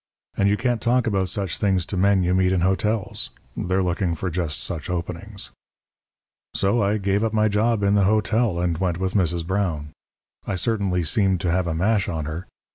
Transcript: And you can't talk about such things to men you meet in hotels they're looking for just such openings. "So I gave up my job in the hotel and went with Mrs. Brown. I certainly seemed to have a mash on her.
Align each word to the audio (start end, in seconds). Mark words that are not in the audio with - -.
And 0.35 0.49
you 0.49 0.57
can't 0.57 0.81
talk 0.81 1.05
about 1.05 1.29
such 1.29 1.59
things 1.59 1.85
to 1.85 1.95
men 1.95 2.23
you 2.23 2.33
meet 2.33 2.51
in 2.51 2.61
hotels 2.61 3.29
they're 3.55 3.83
looking 3.83 4.15
for 4.15 4.31
just 4.31 4.59
such 4.59 4.89
openings. 4.89 5.51
"So 6.55 6.81
I 6.81 6.97
gave 6.97 7.23
up 7.23 7.33
my 7.33 7.47
job 7.47 7.83
in 7.83 7.93
the 7.93 8.05
hotel 8.05 8.59
and 8.59 8.75
went 8.79 8.97
with 8.97 9.13
Mrs. 9.13 9.45
Brown. 9.45 9.89
I 10.47 10.55
certainly 10.55 11.03
seemed 11.03 11.39
to 11.41 11.51
have 11.51 11.67
a 11.67 11.75
mash 11.75 12.09
on 12.09 12.25
her. 12.25 12.47